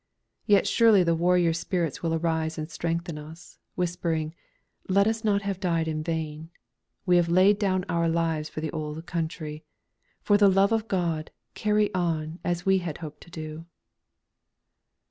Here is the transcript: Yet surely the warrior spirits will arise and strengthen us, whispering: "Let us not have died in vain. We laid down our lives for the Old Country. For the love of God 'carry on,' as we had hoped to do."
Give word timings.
Yet 0.47 0.65
surely 0.65 1.03
the 1.03 1.13
warrior 1.13 1.53
spirits 1.53 2.01
will 2.01 2.15
arise 2.15 2.57
and 2.57 2.71
strengthen 2.71 3.19
us, 3.19 3.59
whispering: 3.75 4.33
"Let 4.89 5.05
us 5.05 5.23
not 5.23 5.43
have 5.43 5.59
died 5.59 5.87
in 5.87 6.01
vain. 6.01 6.49
We 7.05 7.21
laid 7.21 7.59
down 7.59 7.85
our 7.87 8.09
lives 8.09 8.49
for 8.49 8.61
the 8.61 8.71
Old 8.71 9.05
Country. 9.05 9.63
For 10.23 10.39
the 10.39 10.49
love 10.49 10.71
of 10.71 10.87
God 10.87 11.29
'carry 11.53 11.93
on,' 11.93 12.39
as 12.43 12.65
we 12.65 12.79
had 12.79 12.97
hoped 12.97 13.21
to 13.21 13.29
do." 13.29 13.65